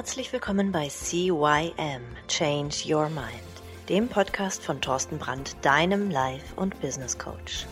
[0.00, 3.28] Herzlich willkommen bei CYM Change Your Mind,
[3.90, 7.66] dem Podcast von Thorsten Brandt, deinem Life- und Business Coach.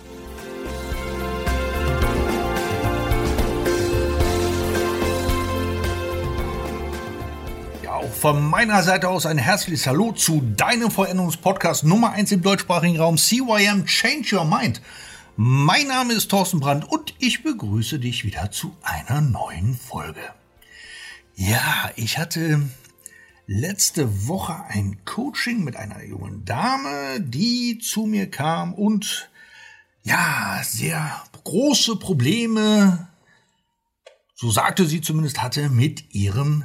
[7.83, 12.43] Ja, auch von meiner Seite aus ein herzliches Hallo zu deinem Veränderungspodcast Nummer 1 im
[12.43, 14.83] deutschsprachigen Raum CYM Change Your Mind.
[15.39, 20.21] Mein Name ist Thorsten Brandt und ich begrüße dich wieder zu einer neuen Folge.
[21.41, 22.69] Ja, ich hatte
[23.47, 29.31] letzte Woche ein Coaching mit einer jungen Dame, die zu mir kam und
[30.03, 33.07] ja, sehr große Probleme,
[34.35, 36.65] so sagte sie zumindest, hatte mit ihrem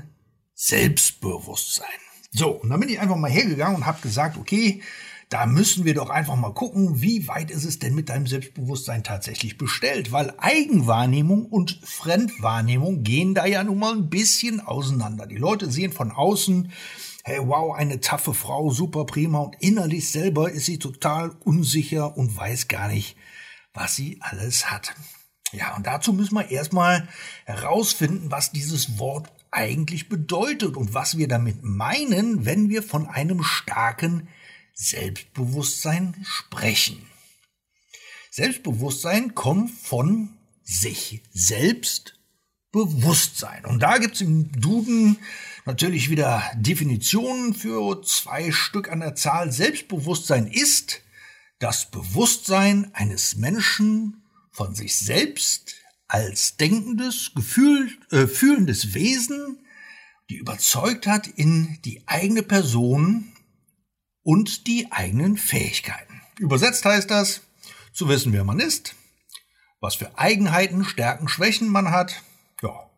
[0.56, 1.88] Selbstbewusstsein.
[2.32, 4.82] So, und dann bin ich einfach mal hergegangen und habe gesagt, okay,
[5.34, 9.04] da müssen wir doch einfach mal gucken, wie weit ist es denn mit deinem Selbstbewusstsein
[9.04, 15.26] tatsächlich bestellt, weil Eigenwahrnehmung und Fremdwahrnehmung gehen da ja nun mal ein bisschen auseinander.
[15.26, 16.72] Die Leute sehen von außen,
[17.24, 22.38] hey, wow, eine taffe Frau, super prima und innerlich selber ist sie total unsicher und
[22.38, 23.18] weiß gar nicht,
[23.74, 24.94] was sie alles hat.
[25.52, 27.08] Ja, und dazu müssen wir erstmal
[27.46, 33.42] herausfinden, was dieses Wort eigentlich bedeutet und was wir damit meinen, wenn wir von einem
[33.42, 34.28] starken
[34.74, 37.10] Selbstbewusstsein sprechen.
[38.32, 42.20] Selbstbewusstsein kommt von sich selbst
[42.72, 43.66] Bewusstsein.
[43.66, 45.20] Und da gibt es im Duden
[45.66, 49.52] natürlich wieder Definitionen für zwei Stück an der Zahl.
[49.52, 51.02] Selbstbewusstsein ist
[51.60, 55.76] das Bewusstsein eines Menschen von sich selbst
[56.08, 59.60] als denkendes, gefühl, äh, fühlendes Wesen,
[60.32, 63.33] die überzeugt hat, in die eigene Person
[64.24, 66.22] und die eigenen Fähigkeiten.
[66.40, 67.42] Übersetzt heißt das,
[67.94, 68.96] zu wissen, wer man ist,
[69.80, 72.24] was für Eigenheiten, Stärken, Schwächen man hat,
[72.62, 72.90] ja,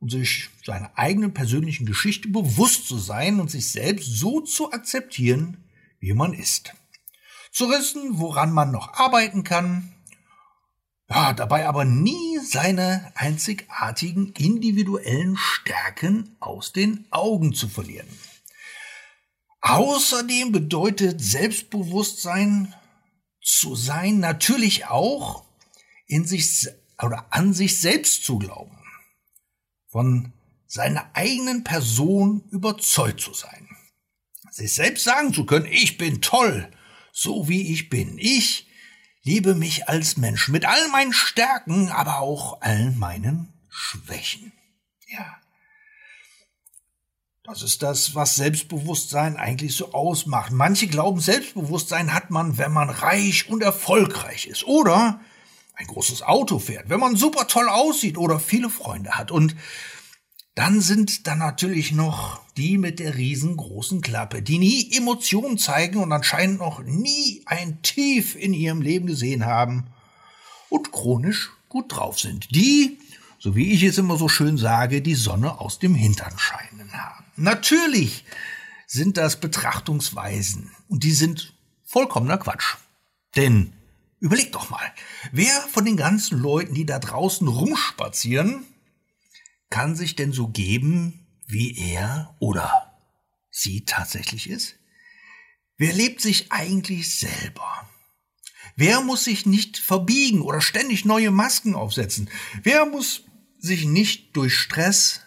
[0.00, 5.64] und sich seiner eigenen persönlichen Geschichte bewusst zu sein und sich selbst so zu akzeptieren,
[6.00, 6.74] wie man ist.
[7.50, 9.92] Zu wissen, woran man noch arbeiten kann,
[11.08, 18.08] ja, dabei aber nie seine einzigartigen individuellen Stärken aus den Augen zu verlieren.
[19.60, 22.74] Außerdem bedeutet Selbstbewusstsein
[23.42, 25.44] zu sein natürlich auch
[26.06, 26.68] in sich
[27.02, 28.76] oder an sich selbst zu glauben.
[29.88, 30.32] Von
[30.66, 33.68] seiner eigenen Person überzeugt zu sein.
[34.50, 36.70] Sich selbst sagen zu können, ich bin toll,
[37.12, 38.18] so wie ich bin.
[38.18, 38.68] Ich
[39.22, 44.52] liebe mich als Mensch mit all meinen Stärken, aber auch all meinen Schwächen.
[45.08, 45.40] Ja.
[47.48, 50.52] Das ist das, was Selbstbewusstsein eigentlich so ausmacht.
[50.52, 54.64] Manche glauben, Selbstbewusstsein hat man, wenn man reich und erfolgreich ist.
[54.64, 55.18] Oder
[55.72, 59.30] ein großes Auto fährt, wenn man super toll aussieht oder viele Freunde hat.
[59.30, 59.56] Und
[60.56, 66.12] dann sind da natürlich noch die mit der riesengroßen Klappe, die nie Emotionen zeigen und
[66.12, 69.86] anscheinend noch nie ein Tief in ihrem Leben gesehen haben
[70.68, 72.54] und chronisch gut drauf sind.
[72.54, 72.98] Die,
[73.38, 77.27] so wie ich es immer so schön sage, die Sonne aus dem Hintern scheinen haben.
[77.38, 78.24] Natürlich
[78.88, 81.54] sind das Betrachtungsweisen und die sind
[81.84, 82.76] vollkommener Quatsch.
[83.36, 83.74] Denn
[84.18, 84.92] überleg doch mal,
[85.30, 88.66] wer von den ganzen Leuten, die da draußen rumspazieren,
[89.70, 92.98] kann sich denn so geben, wie er oder
[93.50, 94.74] sie tatsächlich ist?
[95.76, 97.88] Wer lebt sich eigentlich selber?
[98.74, 102.30] Wer muss sich nicht verbiegen oder ständig neue Masken aufsetzen?
[102.64, 103.22] Wer muss
[103.58, 105.20] sich nicht durch Stress,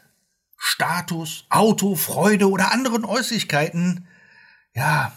[0.64, 4.06] Status, Auto, Freude oder anderen Äußerlichkeiten,
[4.76, 5.12] ja,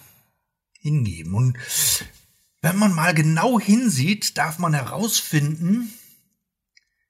[0.81, 1.34] hingeben.
[1.34, 1.59] Und
[2.62, 5.93] wenn man mal genau hinsieht, darf man herausfinden,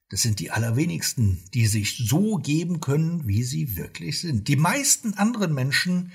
[0.09, 4.49] das sind die allerwenigsten, die sich so geben können, wie sie wirklich sind.
[4.49, 6.11] Die meisten anderen Menschen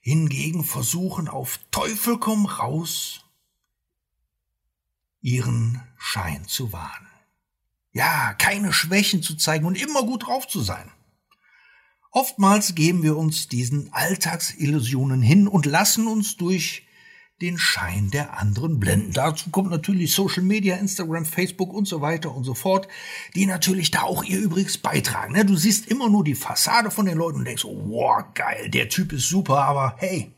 [0.00, 3.24] hingegen versuchen auf Teufel komm raus,
[5.20, 7.06] ihren Schein zu wahren.
[7.92, 10.90] Ja, keine Schwächen zu zeigen und immer gut drauf zu sein.
[12.16, 16.86] Oftmals geben wir uns diesen Alltagsillusionen hin und lassen uns durch
[17.42, 19.12] den Schein der anderen blenden.
[19.12, 22.88] Dazu kommt natürlich Social Media, Instagram, Facebook und so weiter und so fort,
[23.34, 25.34] die natürlich da auch ihr Übriges beitragen.
[25.34, 25.44] Ne?
[25.44, 29.12] Du siehst immer nur die Fassade von den Leuten und denkst, wow, geil, der Typ
[29.12, 30.32] ist super, aber hey,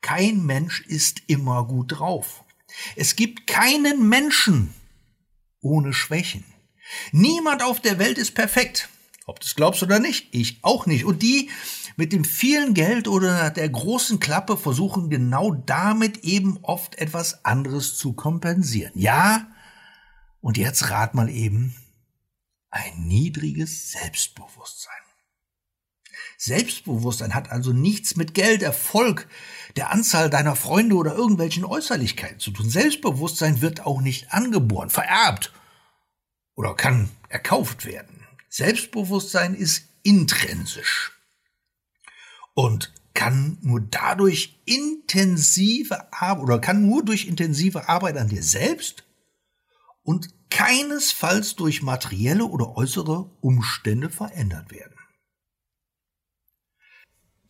[0.00, 2.42] kein Mensch ist immer gut drauf.
[2.96, 4.74] Es gibt keinen Menschen
[5.60, 6.42] ohne Schwächen.
[7.12, 8.88] Niemand auf der Welt ist perfekt.
[9.28, 11.04] Ob du es glaubst oder nicht, ich auch nicht.
[11.04, 11.50] Und die
[11.96, 17.98] mit dem vielen Geld oder der großen Klappe versuchen genau damit eben oft etwas anderes
[17.98, 18.92] zu kompensieren.
[18.94, 19.48] Ja,
[20.40, 21.76] und jetzt rat mal eben,
[22.70, 24.94] ein niedriges Selbstbewusstsein.
[26.38, 29.28] Selbstbewusstsein hat also nichts mit Geld, Erfolg,
[29.76, 32.70] der Anzahl deiner Freunde oder irgendwelchen Äußerlichkeiten zu tun.
[32.70, 35.52] Selbstbewusstsein wird auch nicht angeboren, vererbt
[36.54, 38.17] oder kann erkauft werden.
[38.48, 41.12] Selbstbewusstsein ist intrinsisch
[42.54, 49.04] und kann nur dadurch intensive Arbeit oder kann nur durch intensive Arbeit an dir selbst
[50.02, 54.96] und keinesfalls durch materielle oder äußere Umstände verändert werden.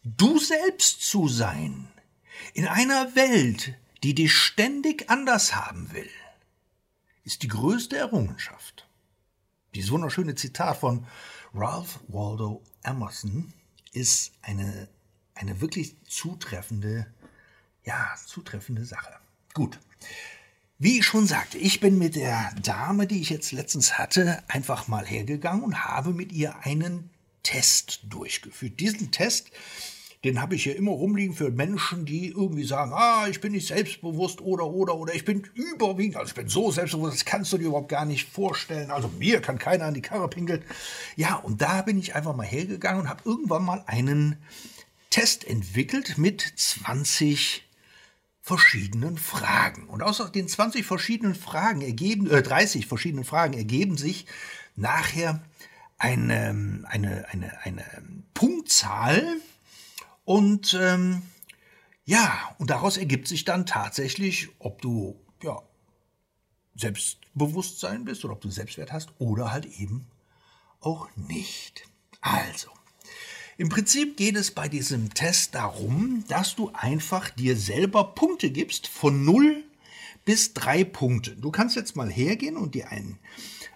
[0.03, 1.89] Du selbst zu sein
[2.55, 6.11] in einer Welt, die dich ständig anders haben will,
[7.25, 8.88] ist die größte Errungenschaft.
[9.75, 11.07] Dieses wunderschöne Zitat von
[11.55, 13.53] Ralph Waldo Emerson
[13.93, 14.89] ist eine,
[15.35, 17.07] eine wirklich zutreffende,
[17.85, 19.15] ja, zutreffende Sache.
[19.55, 19.79] Gut.
[20.79, 24.87] Wie ich schon sagte, ich bin mit der Dame, die ich jetzt letztens hatte, einfach
[24.87, 27.11] mal hergegangen und habe mit ihr einen
[27.43, 28.79] Test durchgeführt.
[28.79, 29.51] Diesen Test
[30.25, 33.69] den habe ich hier immer rumliegen für Menschen, die irgendwie sagen, ah, ich bin nicht
[33.69, 37.59] selbstbewusst oder, oder, oder ich bin überwiegend, also ich bin so selbstbewusst, das kannst du
[37.59, 38.91] dir überhaupt gar nicht vorstellen.
[38.91, 40.65] Also mir kann keiner an die Karre pinkeln.
[41.17, 44.39] Ja, und da bin ich einfach mal hergegangen und habe irgendwann mal einen
[45.11, 47.65] Test entwickelt mit 20
[48.43, 49.85] verschiedenen Fragen.
[49.85, 54.27] Und aus den 20 verschiedenen Fragen ergeben, äh, 30 verschiedenen Fragen ergeben sich
[54.75, 55.43] nachher
[55.99, 57.85] eine, eine, eine, eine
[58.35, 59.23] Punktzahl,
[60.29, 61.23] und ähm,
[62.05, 65.63] ja, und daraus ergibt sich dann tatsächlich, ob du ja,
[66.77, 70.07] Selbstbewusstsein bist oder ob du Selbstwert hast oder halt eben
[70.81, 71.89] auch nicht.
[72.21, 72.69] Also,
[73.57, 78.87] im Prinzip geht es bei diesem Test darum, dass du einfach dir selber Punkte gibst
[78.87, 79.65] von 0
[80.27, 81.37] bis 3 Punkte.
[81.37, 83.19] Du kannst jetzt mal hergehen und dir einen,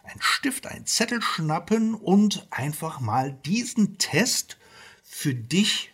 [0.03, 4.59] einen Stift, einen Zettel schnappen und einfach mal diesen Test
[5.03, 5.92] für dich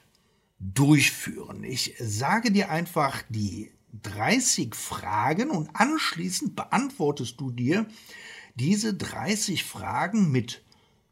[0.58, 1.64] durchführen.
[1.64, 3.70] Ich sage dir einfach die
[4.02, 7.86] 30 Fragen und anschließend beantwortest du dir
[8.54, 10.62] diese 30 Fragen mit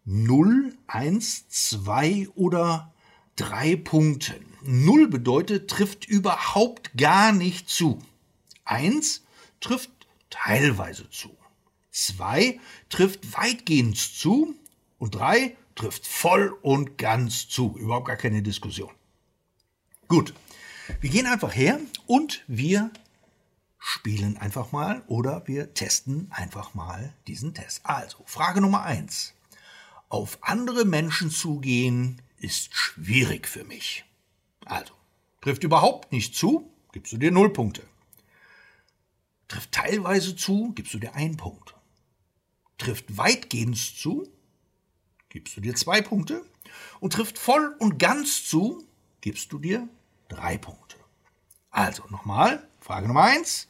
[0.04, 2.93] 0, 1, 2 oder
[3.37, 4.44] 3 Punkten.
[4.62, 7.99] 0 bedeutet, trifft überhaupt gar nicht zu.
[8.64, 9.25] 1
[9.60, 9.90] trifft
[10.31, 11.37] teilweise zu.
[11.90, 14.54] 2 trifft weitgehend zu.
[14.99, 17.76] Und 3 trifft voll und ganz zu.
[17.76, 18.90] Überhaupt gar keine Diskussion.
[20.08, 20.35] Gut,
[21.00, 22.93] wir gehen einfach her und wir
[23.79, 27.81] spielen einfach mal oder wir testen einfach mal diesen Test.
[27.82, 29.35] Also, Frage Nummer eins:
[30.08, 34.05] Auf andere Menschen zugehen ist schwierig für mich.
[34.64, 34.94] Also,
[35.41, 37.82] trifft überhaupt nicht zu, gibst du dir null Punkte.
[39.49, 41.75] Trifft teilweise zu, gibst du dir einen Punkt.
[42.79, 44.29] Trifft weitgehend zu,
[45.31, 46.44] gibst du dir zwei Punkte.
[47.00, 48.87] Und trifft voll und ganz zu,
[49.26, 49.88] gibst du dir
[50.28, 50.96] drei Punkte.
[51.73, 53.67] Also nochmal, Frage Nummer eins.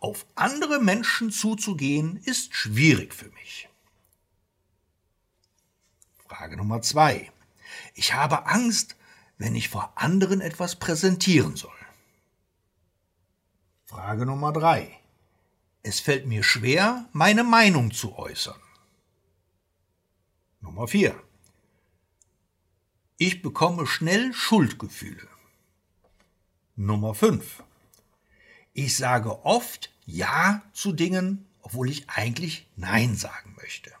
[0.00, 3.68] Auf andere Menschen zuzugehen ist schwierig für mich.
[6.26, 7.30] Frage Nummer zwei.
[7.92, 8.96] Ich habe Angst,
[9.36, 11.70] wenn ich vor anderen etwas präsentieren soll.
[13.84, 14.98] Frage Nummer drei.
[15.82, 18.60] Es fällt mir schwer, meine Meinung zu äußern.
[20.62, 21.22] Nummer vier.
[23.16, 25.28] Ich bekomme schnell Schuldgefühle.
[26.74, 27.62] Nummer 5.
[28.72, 33.92] Ich sage oft Ja zu Dingen, obwohl ich eigentlich Nein sagen möchte.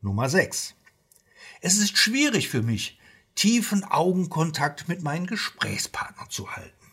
[0.00, 0.74] Nummer 6.
[1.60, 2.98] Es ist schwierig für mich,
[3.34, 6.92] tiefen Augenkontakt mit meinen Gesprächspartnern zu halten.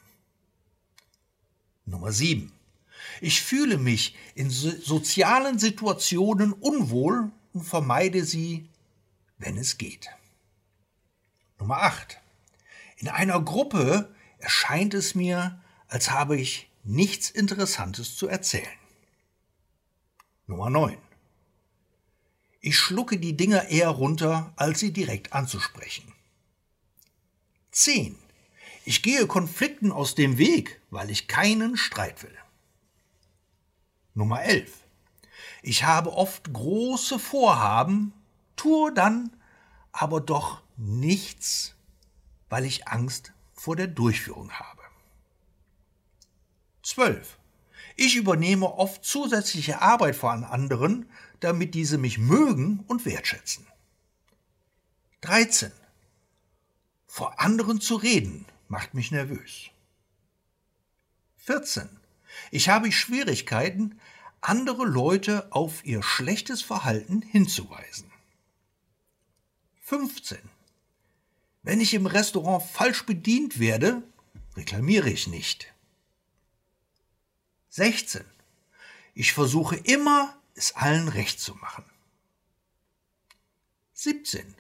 [1.86, 2.52] Nummer 7.
[3.22, 8.68] Ich fühle mich in sozialen Situationen unwohl und vermeide sie,
[9.38, 10.10] wenn es geht.
[11.62, 12.20] Nummer 8.
[12.98, 18.66] In einer Gruppe erscheint es mir, als habe ich nichts Interessantes zu erzählen.
[20.48, 20.98] Nummer 9.
[22.62, 26.12] Ich schlucke die Dinger eher runter, als sie direkt anzusprechen.
[27.70, 28.18] 10.
[28.84, 32.36] Ich gehe Konflikten aus dem Weg, weil ich keinen Streit will.
[34.16, 34.80] Nummer 11.
[35.62, 38.14] Ich habe oft große Vorhaben,
[38.56, 39.30] tue dann
[39.92, 41.76] aber doch nichts
[42.52, 44.82] weil ich Angst vor der Durchführung habe.
[46.84, 47.40] 12.
[47.96, 53.66] Ich übernehme oft zusätzliche Arbeit von anderen, damit diese mich mögen und wertschätzen.
[55.22, 55.72] 13.
[57.08, 59.70] Vor anderen zu reden macht mich nervös.
[61.38, 61.88] 14.
[62.52, 64.00] Ich habe Schwierigkeiten,
[64.42, 68.11] andere Leute auf ihr schlechtes Verhalten hinzuweisen.
[69.92, 70.40] 15.
[71.64, 74.02] Wenn ich im Restaurant falsch bedient werde,
[74.56, 75.74] reklamiere ich nicht.
[77.72, 78.24] 16.
[79.16, 81.84] Ich versuche immer, es allen recht zu machen.
[83.92, 84.56] 17.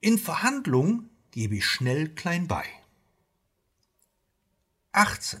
[0.00, 2.64] In Verhandlungen gebe ich schnell klein bei.
[4.90, 5.40] 18.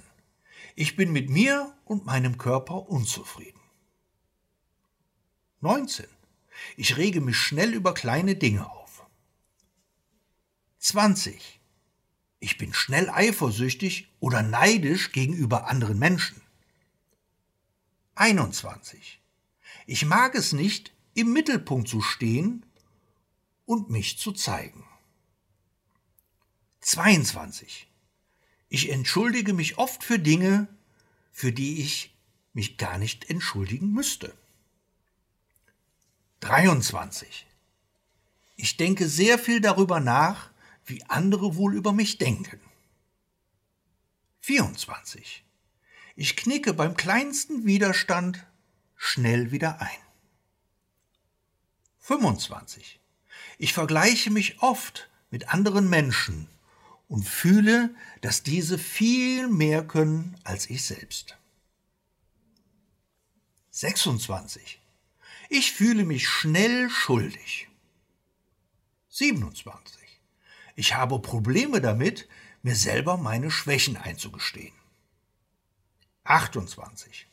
[0.76, 3.60] Ich bin mit mir und meinem Körper unzufrieden.
[5.62, 6.06] 19.
[6.76, 9.06] Ich rege mich schnell über kleine Dinge auf.
[10.78, 11.60] 20.
[12.40, 16.40] Ich bin schnell eifersüchtig oder neidisch gegenüber anderen Menschen.
[18.14, 19.20] 21.
[19.86, 22.64] Ich mag es nicht, im Mittelpunkt zu stehen
[23.64, 24.84] und mich zu zeigen.
[26.80, 27.88] 22.
[28.68, 30.68] Ich entschuldige mich oft für Dinge,
[31.32, 32.14] für die ich
[32.52, 34.34] mich gar nicht entschuldigen müsste.
[36.48, 37.46] 23.
[38.56, 40.48] Ich denke sehr viel darüber nach,
[40.86, 42.58] wie andere wohl über mich denken.
[44.40, 45.44] 24.
[46.16, 48.46] Ich knicke beim kleinsten Widerstand
[48.96, 50.00] schnell wieder ein.
[51.98, 52.98] 25.
[53.58, 56.48] Ich vergleiche mich oft mit anderen Menschen
[57.08, 61.36] und fühle, dass diese viel mehr können als ich selbst.
[63.70, 64.80] 26.
[65.48, 67.68] Ich fühle mich schnell schuldig.
[69.08, 69.98] 27.
[70.76, 72.28] Ich habe Probleme damit,
[72.62, 74.74] mir selber meine Schwächen einzugestehen.
[76.24, 77.26] 28.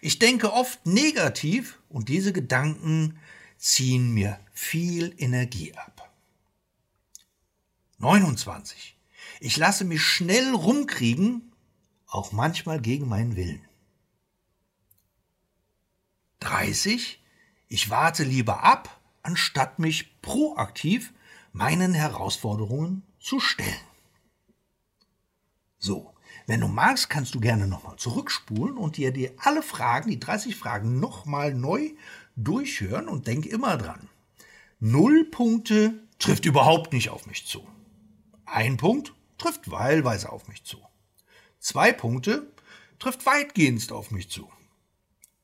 [0.00, 3.18] Ich denke oft negativ und diese Gedanken
[3.56, 6.12] ziehen mir viel Energie ab.
[7.98, 8.98] 29.
[9.40, 11.52] Ich lasse mich schnell rumkriegen,
[12.06, 13.66] auch manchmal gegen meinen Willen.
[16.40, 17.23] 30.
[17.74, 21.12] Ich warte lieber ab, anstatt mich proaktiv
[21.52, 23.80] meinen Herausforderungen zu stellen.
[25.76, 26.14] So,
[26.46, 30.54] wenn du magst, kannst du gerne nochmal zurückspulen und dir, dir alle Fragen, die 30
[30.54, 31.90] Fragen, nochmal neu
[32.36, 34.08] durchhören und denk immer dran.
[34.78, 37.66] Null Punkte trifft überhaupt nicht auf mich zu.
[38.46, 40.78] Ein Punkt trifft wahlweise auf mich zu.
[41.58, 42.52] Zwei Punkte
[43.00, 44.48] trifft weitgehend auf mich zu.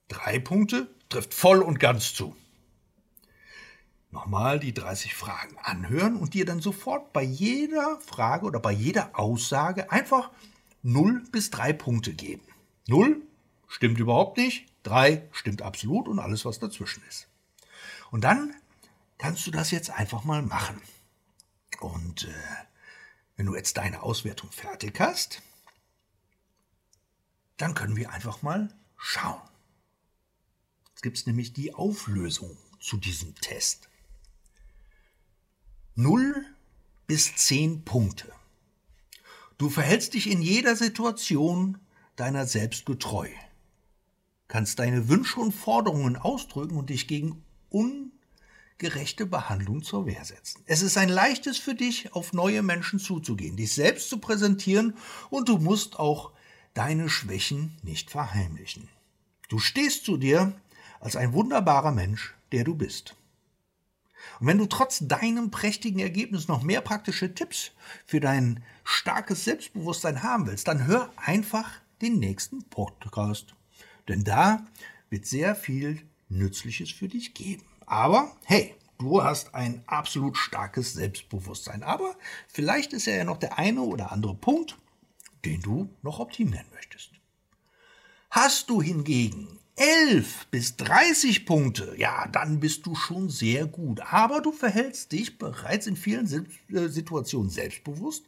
[0.06, 2.34] Drei Punkte trifft voll und ganz zu.
[4.10, 9.18] Nochmal die 30 Fragen anhören und dir dann sofort bei jeder Frage oder bei jeder
[9.18, 10.30] Aussage einfach
[10.82, 12.42] 0 bis 3 Punkte geben.
[12.88, 13.22] 0
[13.68, 17.28] stimmt überhaupt nicht, 3 stimmt absolut und alles, was dazwischen ist.
[18.10, 18.54] Und dann
[19.18, 20.80] kannst du das jetzt einfach mal machen.
[21.80, 22.34] Und äh,
[23.36, 25.42] wenn du jetzt deine Auswertung fertig hast,
[27.58, 29.49] dann können wir einfach mal schauen.
[31.00, 33.88] Jetzt gibt es nämlich die Auflösung zu diesem Test.
[35.94, 36.44] 0
[37.06, 38.30] bis 10 Punkte.
[39.56, 41.78] Du verhältst dich in jeder Situation
[42.16, 43.30] deiner selbst getreu,
[44.46, 48.12] kannst deine Wünsche und Forderungen ausdrücken und dich gegen un
[48.76, 50.62] gerechte Behandlung zur Wehr setzen.
[50.66, 54.94] Es ist ein leichtes für dich, auf neue Menschen zuzugehen, dich selbst zu präsentieren
[55.30, 56.32] und du musst auch
[56.74, 58.90] deine Schwächen nicht verheimlichen.
[59.48, 60.54] Du stehst zu dir
[61.00, 63.16] als ein wunderbarer Mensch, der du bist.
[64.38, 67.72] Und wenn du trotz deinem prächtigen Ergebnis noch mehr praktische Tipps
[68.06, 71.68] für dein starkes Selbstbewusstsein haben willst, dann hör einfach
[72.02, 73.54] den nächsten Podcast.
[74.08, 74.64] Denn da
[75.08, 77.64] wird sehr viel Nützliches für dich geben.
[77.86, 81.82] Aber hey, du hast ein absolut starkes Selbstbewusstsein.
[81.82, 82.14] Aber
[82.46, 84.76] vielleicht ist ja noch der eine oder andere Punkt,
[85.44, 87.10] den du noch optimieren möchtest.
[88.30, 94.02] Hast du hingegen 11 bis 30 Punkte, ja, dann bist du schon sehr gut.
[94.12, 96.26] Aber du verhältst dich bereits in vielen
[96.70, 98.26] äh, Situationen selbstbewusst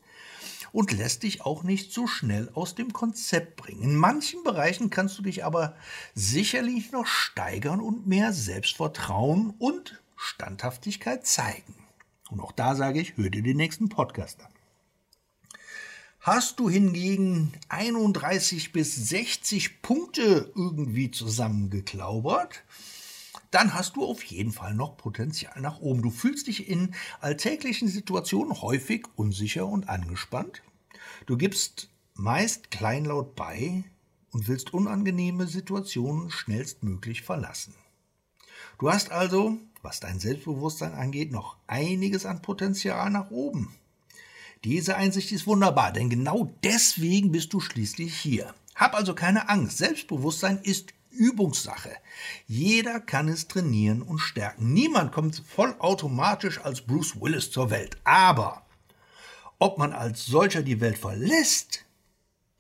[0.73, 3.83] und lässt dich auch nicht so schnell aus dem Konzept bringen.
[3.83, 5.77] In manchen Bereichen kannst du dich aber
[6.15, 11.75] sicherlich noch steigern und mehr Selbstvertrauen und Standhaftigkeit zeigen.
[12.31, 14.52] Und auch da sage ich, hör dir den nächsten Podcast an.
[16.25, 22.63] Hast du hingegen 31 bis 60 Punkte irgendwie zusammengeklaubert,
[23.51, 26.01] dann hast du auf jeden Fall noch Potenzial nach oben.
[26.01, 30.63] Du fühlst dich in alltäglichen Situationen häufig unsicher und angespannt.
[31.27, 33.83] Du gibst meist kleinlaut bei
[34.31, 37.75] und willst unangenehme Situationen schnellstmöglich verlassen.
[38.79, 43.75] Du hast also, was dein Selbstbewusstsein angeht, noch einiges an Potenzial nach oben.
[44.65, 48.55] Diese Einsicht ist wunderbar, denn genau deswegen bist du schließlich hier.
[48.77, 49.79] Hab also keine Angst.
[49.79, 51.91] Selbstbewusstsein ist Übungssache.
[52.47, 54.73] Jeder kann es trainieren und stärken.
[54.73, 57.97] Niemand kommt vollautomatisch als Bruce Willis zur Welt.
[58.05, 58.67] Aber
[59.59, 61.85] Ob man als solcher die Welt verlässt,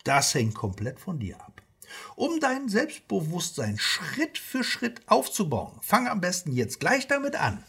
[0.04, 1.51] das hängt komplett von dir ab.
[2.16, 7.62] Um dein Selbstbewusstsein Schritt für Schritt aufzubauen, fang am besten jetzt gleich damit an.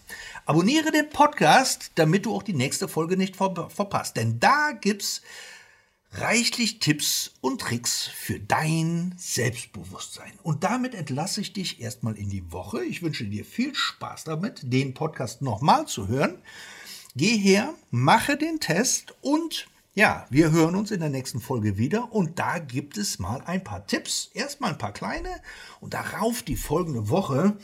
[0.46, 4.18] Abonniere den Podcast, damit du auch die nächste Folge nicht ver verpasst.
[4.18, 5.22] Denn da gibt's
[6.14, 10.34] reichlich Tipps und Tricks für dein Selbstbewusstsein.
[10.44, 12.84] Und damit entlasse ich dich erstmal in die Woche.
[12.84, 16.42] Ich wünsche dir viel Spaß damit, den Podcast nochmal zu hören.
[17.16, 22.12] Geh her, mache den Test und ja, wir hören uns in der nächsten Folge wieder
[22.12, 24.32] und da gibt es mal ein paar Tipps.
[24.34, 25.30] Erstmal ein paar kleine
[25.82, 27.56] und darauf die folgende Woche.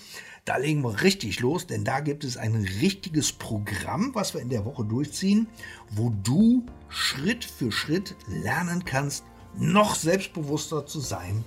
[0.46, 4.50] Da legen wir richtig los, denn da gibt es ein richtiges Programm, was wir in
[4.50, 5.48] der Woche durchziehen,
[5.90, 9.24] wo du Schritt für Schritt lernen kannst,
[9.56, 11.44] noch selbstbewusster zu sein,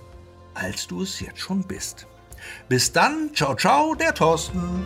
[0.53, 2.07] als du es jetzt schon bist.
[2.67, 4.85] Bis dann, ciao, ciao, der Thorsten.